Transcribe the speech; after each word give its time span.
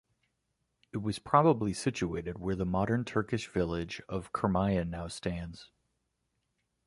It 0.91 0.97
was 0.97 1.19
probably 1.19 1.73
situated 1.73 2.39
where 2.39 2.55
the 2.55 2.65
modern 2.65 3.05
Turkish 3.05 3.47
village 3.47 4.01
of 4.09 4.31
Kermeyan 4.33 4.89
now 4.89 5.07
stands. 5.07 5.69